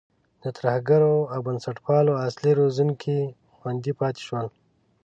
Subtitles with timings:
[0.43, 3.19] د ترهګرو او بنسټپالو اصلي روزونکي
[3.57, 4.47] خوندي پاتې شول.